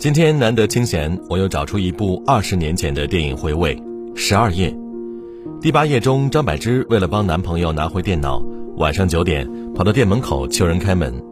[0.00, 3.76] 今天难得清闲，我又找出一部二十年前的电影回味，
[4.16, 4.70] 《十二夜》。
[5.60, 8.42] 第八页中，张柏芝为了帮男朋友拿回电脑，
[8.78, 11.22] 晚上九点跑到店门口求人开门。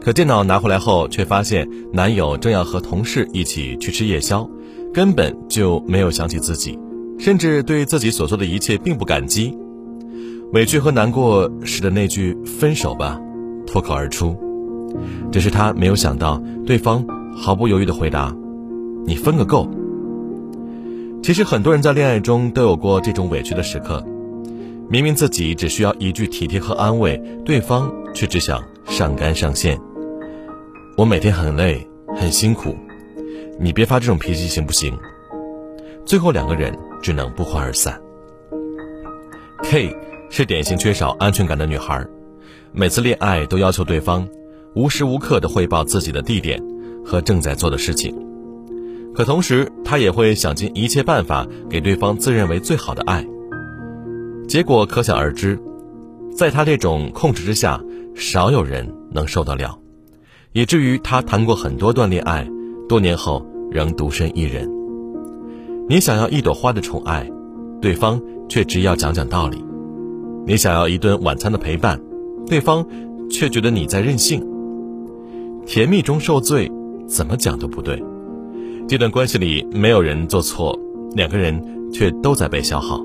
[0.00, 4.48] 可电脑拿回来后，却发现男友正要和同事一起去吃夜宵，
[4.94, 6.78] 根本就没有想起自己，
[7.18, 9.52] 甚至对自己所做的一切并不感激。
[10.52, 13.20] 委屈和难过使得那句“分手吧”
[13.66, 14.36] 脱口而出，
[15.32, 17.04] 只是他没有想到，对方
[17.36, 18.34] 毫不犹豫的回答
[19.06, 19.68] ：“你分个够。”
[21.22, 24.04] 其实很多人在恋爱中都有过这种委屈的时刻，
[24.88, 29.78] 明明自己只需要一句体贴和安慰，对方却只想上纲上线。
[30.96, 31.86] 我每天很累
[32.16, 32.74] 很辛苦，
[33.58, 34.96] 你别发这种脾气行不行？
[36.04, 38.00] 最后两个人只能不欢而散。
[39.64, 39.94] K
[40.30, 42.06] 是典型缺少安全感的女孩，
[42.72, 44.28] 每次恋爱都要求对方
[44.74, 46.62] 无时无刻的汇报自己的地点
[47.06, 48.14] 和正在做的事情。
[49.14, 53.24] 可同时，他也会想尽一切办法给对方自认为最好的爱。
[54.46, 55.58] 结果可想而知，
[56.36, 57.80] 在他这种控制之下，
[58.14, 59.78] 少有人能受得了，
[60.52, 62.46] 以至于他谈过很多段恋爱，
[62.88, 64.70] 多年后仍独身一人。
[65.88, 67.30] 你想要一朵花的宠爱，
[67.80, 69.58] 对方却只要讲讲道理；
[70.46, 72.00] 你想要一顿晚餐的陪伴，
[72.46, 72.86] 对方
[73.30, 74.46] 却觉得你在任性。
[75.64, 76.70] 甜蜜中受罪，
[77.06, 78.02] 怎么讲都不对。
[78.88, 80.78] 这段关系里没有人做错，
[81.14, 83.00] 两个人却都在被消耗。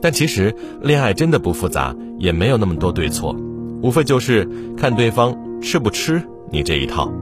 [0.00, 3.34] 但其实恋爱真的不复杂，也没有那么多对错，
[3.82, 7.12] 无非就是看对方吃不吃你这一套。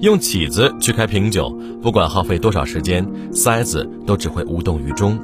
[0.00, 1.50] 用起子去开瓶酒，
[1.82, 5.18] 不管耗费多少时间，塞子都只会无动于衷。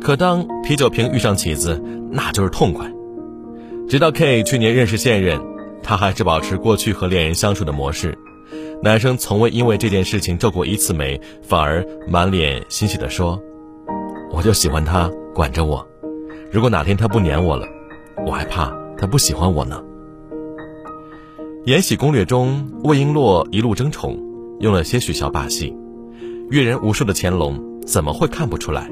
[0.00, 2.92] 可当啤酒瓶遇上起子，那就是痛快。
[3.88, 5.40] 直到 K 去年认识现任，
[5.82, 8.18] 他还是保持过去和恋人相处的模式。
[8.82, 13.40] 男生从未因为这件事情皱过一次眉，反而满脸欣喜地说
[14.30, 15.84] ：“我就喜欢他管着我，
[16.52, 17.66] 如果哪天他不黏我了，
[18.26, 19.82] 我还怕他不喜欢我呢。”
[21.64, 24.16] 《延禧攻略》中，魏璎珞一路争宠，
[24.60, 25.74] 用了些许小把戏，
[26.50, 28.88] 阅人无数的乾隆怎么会看不出来？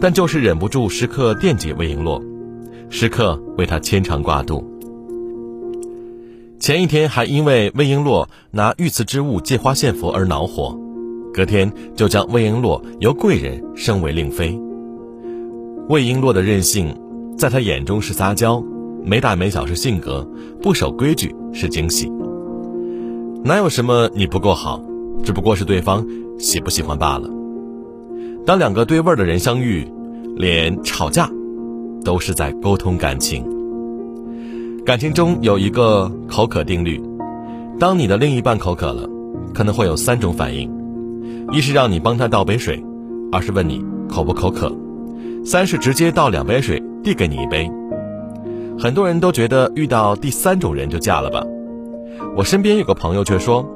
[0.00, 2.22] 但就是忍不住时刻惦记魏璎珞，
[2.90, 4.75] 时刻为她牵肠挂肚。
[6.58, 10.76] 前一天还因为魏璎珞拿御赐之物借花献佛而恼火，
[11.32, 14.58] 隔天就将魏璎珞由贵人升为令妃。
[15.88, 16.96] 魏璎珞的任性，
[17.36, 18.62] 在他眼中是撒娇，
[19.04, 20.26] 没大没小是性格，
[20.62, 22.10] 不守规矩是惊喜。
[23.44, 24.82] 哪有什么你不够好，
[25.22, 26.04] 只不过是对方
[26.38, 27.28] 喜不喜欢罢了。
[28.46, 29.86] 当两个对味儿的人相遇，
[30.34, 31.30] 连吵架，
[32.02, 33.44] 都是在沟通感情。
[34.86, 37.02] 感情中有一个口渴定律，
[37.76, 39.10] 当你的另一半口渴了，
[39.52, 40.70] 可能会有三种反应：
[41.50, 42.80] 一是让你帮他倒杯水，
[43.32, 44.72] 二是问你口不口渴，
[45.44, 47.68] 三是直接倒两杯水递给你一杯。
[48.78, 51.42] 很多人都觉得遇到第三种人就嫁了吧，
[52.36, 53.68] 我身边有个朋友却说，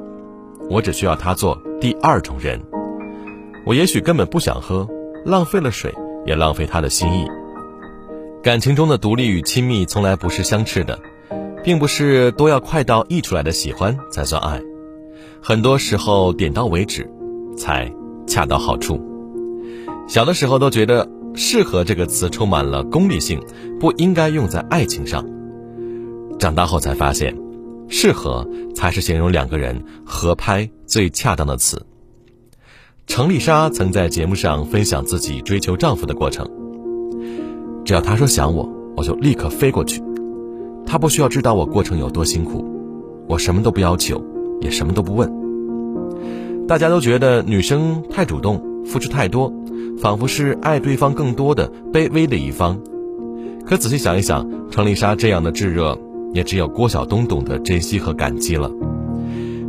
[0.69, 2.57] 我只需要他做第二种人，
[3.65, 4.87] 我也许根本不想喝，
[5.25, 5.93] 浪费了水
[6.25, 7.25] 也浪费他的心意。
[8.43, 10.99] 感情中的独立与亲密从来不是相斥的，
[11.63, 14.59] 并不是都要快到溢出来的喜欢才算爱，
[15.43, 17.07] 很多时候点到为止，
[17.55, 17.93] 才
[18.25, 18.99] 恰到好处。
[20.07, 23.39] 小的时候都觉得“适合”这个词充满了功利性，
[23.79, 25.23] 不应该用在爱情上。
[26.39, 27.37] 长大后才发现
[27.87, 31.85] ，“适合”才是形容两个人合拍最恰当的词。
[33.05, 36.60] 程丽莎曾在节目上分享自己追求丈夫的过程。
[37.91, 40.01] 只要他说想我，我就立刻飞过去。
[40.85, 42.63] 他不需要知道我过程有多辛苦，
[43.27, 44.23] 我什么都不要求，
[44.61, 45.29] 也什么都不问。
[46.69, 49.53] 大家都觉得女生太主动，付出太多，
[49.99, 52.79] 仿佛是爱对方更多的卑微的一方。
[53.65, 55.99] 可仔细想一想，程丽莎这样的炙热，
[56.33, 58.71] 也只有郭晓东懂得珍惜和感激了。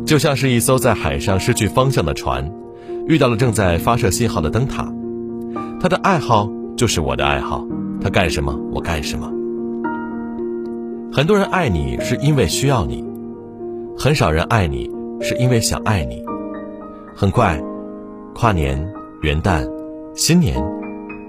[0.05, 2.49] 就像是一艘在海上失去方向的船，
[3.05, 4.89] 遇到了正在发射信号的灯塔。
[5.81, 7.67] 他的爱好就是我的爱好。
[8.03, 9.31] 他干什么，我干什么。
[11.13, 13.01] 很多人爱你是因为需要你，
[13.97, 14.91] 很少人爱你
[15.21, 16.21] 是因为想爱你。
[17.15, 17.57] 很快，
[18.35, 18.85] 跨年、
[19.21, 19.65] 元旦、
[20.15, 20.61] 新年，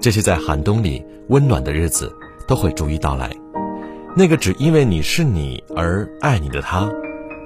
[0.00, 2.12] 这些在寒冬里温暖的日子
[2.48, 3.30] 都会逐一到来。
[4.16, 6.90] 那个只因为你是你而爱你的他，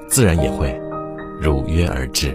[0.06, 0.80] 自然也会
[1.38, 2.34] 如约而至。